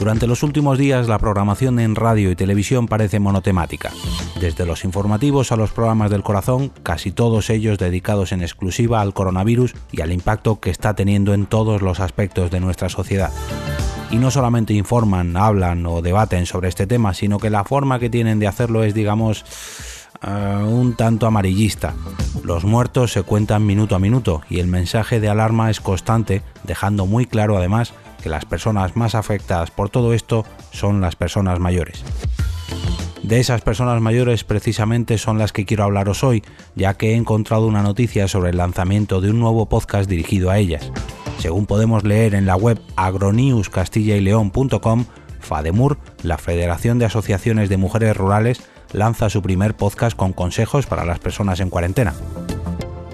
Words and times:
Durante 0.00 0.26
los 0.26 0.42
últimos 0.42 0.78
días 0.78 1.08
la 1.08 1.18
programación 1.18 1.78
en 1.78 1.94
radio 1.94 2.30
y 2.30 2.34
televisión 2.34 2.88
parece 2.88 3.20
monotemática. 3.20 3.90
Desde 4.40 4.64
los 4.64 4.84
informativos 4.84 5.52
a 5.52 5.56
los 5.56 5.72
programas 5.72 6.10
del 6.10 6.22
corazón, 6.22 6.72
casi 6.82 7.12
todos 7.12 7.50
ellos 7.50 7.76
dedicados 7.76 8.32
en 8.32 8.40
exclusiva 8.40 9.02
al 9.02 9.12
coronavirus 9.12 9.74
y 9.92 10.00
al 10.00 10.12
impacto 10.12 10.58
que 10.58 10.70
está 10.70 10.94
teniendo 10.94 11.34
en 11.34 11.44
todos 11.44 11.82
los 11.82 12.00
aspectos 12.00 12.50
de 12.50 12.60
nuestra 12.60 12.88
sociedad. 12.88 13.30
Y 14.10 14.16
no 14.16 14.30
solamente 14.30 14.72
informan, 14.72 15.36
hablan 15.36 15.84
o 15.84 16.00
debaten 16.00 16.46
sobre 16.46 16.70
este 16.70 16.86
tema, 16.86 17.12
sino 17.12 17.38
que 17.38 17.50
la 17.50 17.64
forma 17.64 17.98
que 17.98 18.08
tienen 18.08 18.38
de 18.38 18.46
hacerlo 18.46 18.84
es, 18.84 18.94
digamos, 18.94 19.44
eh, 20.26 20.64
un 20.66 20.94
tanto 20.96 21.26
amarillista. 21.26 21.92
Los 22.42 22.64
muertos 22.64 23.12
se 23.12 23.22
cuentan 23.22 23.66
minuto 23.66 23.94
a 23.96 23.98
minuto 23.98 24.40
y 24.48 24.60
el 24.60 24.66
mensaje 24.66 25.20
de 25.20 25.28
alarma 25.28 25.68
es 25.68 25.82
constante, 25.82 26.40
dejando 26.64 27.04
muy 27.04 27.26
claro 27.26 27.58
además 27.58 27.92
que 28.20 28.28
las 28.28 28.44
personas 28.44 28.96
más 28.96 29.14
afectadas 29.14 29.70
por 29.70 29.90
todo 29.90 30.12
esto 30.12 30.44
son 30.72 31.00
las 31.00 31.16
personas 31.16 31.58
mayores. 31.58 32.04
De 33.22 33.38
esas 33.38 33.60
personas 33.60 34.00
mayores 34.00 34.44
precisamente 34.44 35.18
son 35.18 35.38
las 35.38 35.52
que 35.52 35.64
quiero 35.64 35.84
hablaros 35.84 36.24
hoy, 36.24 36.42
ya 36.74 36.94
que 36.94 37.12
he 37.12 37.14
encontrado 37.14 37.66
una 37.66 37.82
noticia 37.82 38.26
sobre 38.28 38.50
el 38.50 38.56
lanzamiento 38.56 39.20
de 39.20 39.30
un 39.30 39.38
nuevo 39.38 39.68
podcast 39.68 40.10
dirigido 40.10 40.50
a 40.50 40.58
ellas. 40.58 40.90
Según 41.38 41.66
podemos 41.66 42.02
leer 42.04 42.34
en 42.34 42.46
la 42.46 42.56
web 42.56 42.80
agronewscastillaileón.com, 42.96 45.04
FADEMUR, 45.38 45.98
la 46.22 46.38
Federación 46.38 46.98
de 46.98 47.04
Asociaciones 47.06 47.68
de 47.68 47.76
Mujeres 47.76 48.16
Rurales, 48.16 48.62
lanza 48.92 49.30
su 49.30 49.42
primer 49.42 49.76
podcast 49.76 50.16
con 50.16 50.32
consejos 50.32 50.86
para 50.86 51.04
las 51.04 51.20
personas 51.20 51.60
en 51.60 51.70
cuarentena 51.70 52.14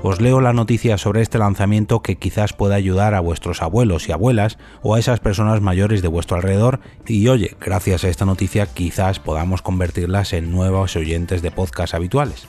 os 0.06 0.20
leo 0.20 0.40
la 0.40 0.52
noticia 0.52 0.98
sobre 0.98 1.20
este 1.20 1.36
lanzamiento 1.36 2.00
que 2.00 2.14
quizás 2.14 2.52
pueda 2.52 2.76
ayudar 2.76 3.14
a 3.14 3.20
vuestros 3.20 3.60
abuelos 3.60 4.08
y 4.08 4.12
abuelas 4.12 4.56
o 4.80 4.94
a 4.94 5.00
esas 5.00 5.18
personas 5.18 5.60
mayores 5.60 6.00
de 6.00 6.06
vuestro 6.06 6.36
alrededor 6.36 6.78
y 7.08 7.26
oye, 7.26 7.56
gracias 7.60 8.04
a 8.04 8.08
esta 8.08 8.24
noticia 8.24 8.66
quizás 8.66 9.18
podamos 9.18 9.62
convertirlas 9.62 10.32
en 10.32 10.52
nuevos 10.52 10.94
oyentes 10.94 11.42
de 11.42 11.50
podcast 11.50 11.92
habituales. 11.92 12.46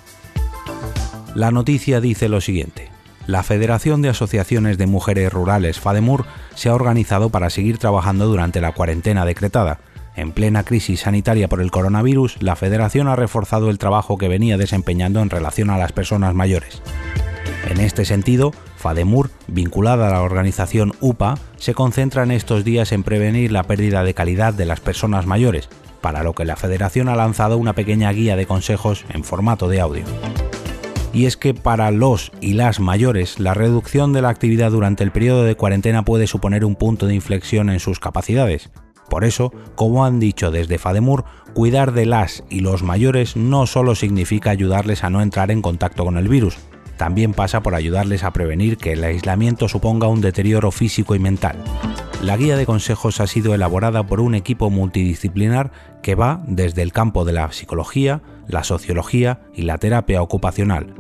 La 1.33 1.50
noticia 1.50 2.00
dice 2.00 2.30
lo 2.30 2.41
siguiente. 2.41 2.91
La 3.25 3.41
Federación 3.41 4.03
de 4.03 4.09
Asociaciones 4.09 4.78
de 4.78 4.85
Mujeres 4.85 5.33
Rurales 5.33 5.80
FADEMUR 5.80 6.25
se 6.53 6.69
ha 6.69 6.75
organizado 6.75 7.31
para 7.31 7.50
seguir 7.50 7.80
trabajando 7.80 8.28
durante 8.28 8.61
la 8.61 8.72
cuarentena 8.73 9.25
decretada. 9.25 9.80
En 10.16 10.31
plena 10.31 10.63
crisis 10.63 11.02
sanitaria 11.02 11.47
por 11.47 11.61
el 11.61 11.72
coronavirus, 11.72 12.39
la 12.39 12.55
Federación 12.55 13.08
ha 13.08 13.16
reforzado 13.16 13.72
el 13.72 13.80
trabajo 13.80 14.19
que 14.19 14.28
venía 14.28 14.58
desempeñando 14.58 15.22
en 15.22 15.31
relación 15.31 15.72
a 15.72 15.80
las 15.80 15.91
personas 15.91 16.35
mayores. 16.35 16.83
En 17.69 17.81
este 17.81 18.05
sentido, 18.05 18.53
FADEMUR, 18.77 19.29
vinculada 19.47 20.07
a 20.07 20.11
la 20.11 20.21
organización 20.21 20.93
UPA, 21.01 21.37
se 21.57 21.73
concentra 21.73 22.23
en 22.23 22.31
estos 22.31 22.63
días 22.63 22.93
en 22.93 23.03
prevenir 23.03 23.51
la 23.51 23.63
pérdida 23.63 24.05
de 24.05 24.13
calidad 24.13 24.53
de 24.53 24.65
las 24.65 24.79
personas 24.79 25.25
mayores, 25.25 25.67
para 25.99 26.23
lo 26.23 26.31
que 26.31 26.45
la 26.45 26.55
Federación 26.55 27.09
ha 27.09 27.17
lanzado 27.17 27.57
una 27.57 27.73
pequeña 27.73 28.09
guía 28.13 28.38
de 28.38 28.45
consejos 28.45 29.03
en 29.09 29.25
formato 29.25 29.67
de 29.67 29.81
audio. 29.81 30.05
Y 31.11 31.25
es 31.25 31.35
que 31.35 31.53
para 31.53 31.91
los 31.91 32.31
y 32.39 32.53
las 32.53 32.79
mayores, 32.79 33.38
la 33.38 33.53
reducción 33.53 34.13
de 34.13 34.21
la 34.21 34.29
actividad 34.29 34.71
durante 34.71 35.03
el 35.03 35.11
periodo 35.11 35.43
de 35.43 35.55
cuarentena 35.55 36.05
puede 36.05 36.27
suponer 36.27 36.63
un 36.63 36.75
punto 36.75 37.05
de 37.05 37.15
inflexión 37.15 37.69
en 37.69 37.81
sus 37.81 37.99
capacidades. 37.99 38.69
Por 39.09 39.25
eso, 39.25 39.51
como 39.75 40.06
han 40.06 40.22
dicho 40.22 40.51
desde 40.51 40.77
FADEMUR, 40.77 41.25
cuidar 41.53 41.91
de 41.91 42.06
las 42.06 42.45
y 42.50 42.61
los 42.61 42.81
mayores 42.81 43.35
no 43.35 43.67
solo 43.67 43.94
significa 43.95 44.51
ayudarles 44.51 45.03
a 45.03 45.09
no 45.09 45.22
entrar 45.22 45.51
en 45.51 45.61
contacto 45.61 46.06
con 46.06 46.17
el 46.17 46.29
virus, 46.29 46.57
también 46.97 47.34
pasa 47.34 47.62
por 47.62 47.75
ayudarles 47.75 48.24
a 48.24 48.31
prevenir 48.31 48.78
que 48.78 48.94
el 48.94 49.03
aislamiento 49.03 49.68
suponga 49.69 50.08
un 50.08 50.22
deterioro 50.22 50.72
físico 50.72 51.16
y 51.16 51.19
mental. 51.19 51.63
La 52.22 52.35
guía 52.35 52.58
de 52.58 52.66
consejos 52.66 53.22
ha 53.22 53.28
sido 53.28 53.53
elaborada 53.53 54.06
por 54.08 54.19
un 54.19 54.34
equipo 54.34 54.72
multidisciplinar 54.72 55.72
que 56.02 56.16
va 56.16 56.41
desde 56.47 56.81
el 56.81 56.91
campo 56.91 57.25
de 57.25 57.34
la 57.34 57.52
psicología, 57.52 58.22
la 58.47 58.63
sociología 58.63 59.41
y 59.53 59.62
la 59.62 59.78
terapia 59.78 60.22
ocupacional. 60.22 60.96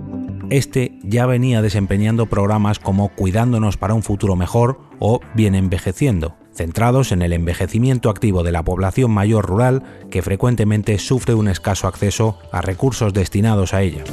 Este 0.49 0.97
ya 1.03 1.25
venía 1.25 1.61
desempeñando 1.61 2.27
programas 2.27 2.79
como 2.79 3.09
Cuidándonos 3.09 3.77
para 3.77 3.95
un 3.95 4.03
futuro 4.03 4.35
mejor 4.35 4.79
o 4.99 5.19
Bien 5.33 5.55
envejeciendo, 5.55 6.37
centrados 6.53 7.11
en 7.11 7.21
el 7.21 7.33
envejecimiento 7.33 8.09
activo 8.09 8.43
de 8.43 8.51
la 8.51 8.63
población 8.63 9.11
mayor 9.11 9.45
rural 9.45 9.83
que 10.09 10.21
frecuentemente 10.21 10.99
sufre 10.99 11.33
un 11.33 11.47
escaso 11.47 11.87
acceso 11.87 12.39
a 12.51 12.61
recursos 12.61 13.13
destinados 13.13 13.73
a 13.73 13.81
ella. 13.81 14.03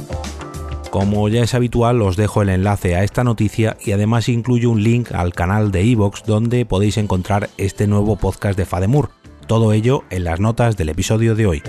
Como 0.95 1.27
ya 1.27 1.43
es 1.43 1.53
habitual, 1.53 2.01
os 2.01 2.15
dejo 2.15 2.41
el 2.41 2.47
enlace 2.47 2.95
a 2.95 3.03
esta 3.03 3.25
noticia 3.25 3.75
y 3.83 3.91
además 3.91 4.29
incluyo 4.29 4.69
un 4.69 4.81
link 4.81 5.11
al 5.11 5.33
canal 5.33 5.69
de 5.69 5.81
Evox 5.81 6.23
donde 6.25 6.65
podéis 6.65 6.95
encontrar 6.95 7.49
este 7.57 7.85
nuevo 7.85 8.15
podcast 8.15 8.57
de 8.57 8.65
Fademur. 8.65 9.09
Todo 9.45 9.73
ello 9.73 10.05
en 10.09 10.23
las 10.23 10.39
notas 10.39 10.77
del 10.77 10.87
episodio 10.87 11.35
de 11.35 11.47
hoy. 11.47 11.63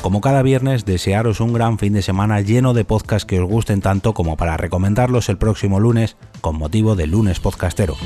Como 0.00 0.20
cada 0.20 0.42
viernes, 0.42 0.84
desearos 0.84 1.40
un 1.40 1.52
gran 1.52 1.76
fin 1.76 1.92
de 1.92 2.02
semana 2.02 2.40
lleno 2.40 2.72
de 2.72 2.84
podcasts 2.84 3.26
que 3.26 3.40
os 3.40 3.48
gusten 3.48 3.80
tanto 3.80 4.14
como 4.14 4.36
para 4.36 4.56
recomendarlos 4.56 5.28
el 5.28 5.38
próximo 5.38 5.80
lunes 5.80 6.16
con 6.40 6.56
motivo 6.56 6.96
del 6.96 7.10
lunes 7.10 7.40
podcastero. 7.40 7.96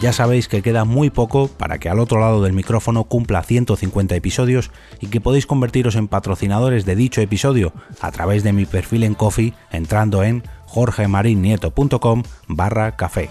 Ya 0.00 0.12
sabéis 0.12 0.48
que 0.48 0.62
queda 0.62 0.84
muy 0.84 1.10
poco 1.10 1.48
para 1.48 1.78
que 1.78 1.88
al 1.88 1.98
otro 1.98 2.20
lado 2.20 2.42
del 2.42 2.52
micrófono 2.52 3.04
cumpla 3.04 3.42
150 3.42 4.14
episodios 4.14 4.70
y 5.00 5.08
que 5.08 5.20
podéis 5.20 5.46
convertiros 5.46 5.96
en 5.96 6.08
patrocinadores 6.08 6.84
de 6.84 6.96
dicho 6.96 7.20
episodio 7.20 7.72
a 8.00 8.10
través 8.12 8.44
de 8.44 8.52
mi 8.52 8.66
perfil 8.66 9.04
en 9.04 9.14
Coffee 9.14 9.54
entrando 9.70 10.22
en 10.22 10.42
jorgemarinieto.com 10.66 12.22
barra 12.46 12.96
café. 12.96 13.28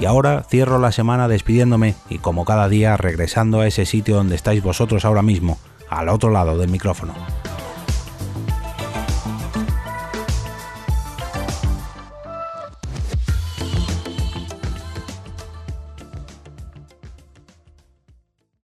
Y 0.00 0.06
ahora 0.06 0.42
cierro 0.48 0.78
la 0.78 0.90
semana 0.90 1.28
despidiéndome 1.28 1.94
y 2.08 2.18
como 2.18 2.44
cada 2.44 2.68
día 2.68 2.96
regresando 2.96 3.60
a 3.60 3.66
ese 3.66 3.86
sitio 3.86 4.16
donde 4.16 4.34
estáis 4.34 4.62
vosotros 4.62 5.04
ahora 5.04 5.22
mismo, 5.22 5.58
al 5.88 6.08
otro 6.08 6.30
lado 6.30 6.58
del 6.58 6.70
micrófono. 6.70 7.14